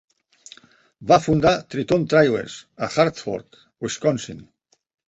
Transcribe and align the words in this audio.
Va 1.11 1.19
fundar 1.25 1.51
Triton 1.75 2.09
Trailers 2.15 2.59
a 2.89 2.93
Hartford, 2.97 3.65
Wisconsin. 3.89 4.47